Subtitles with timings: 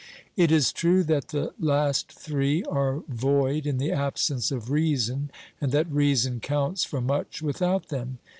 [0.35, 5.29] It is true that the last three are void in the absence of reason,
[5.61, 8.17] and that reason counts for much without them.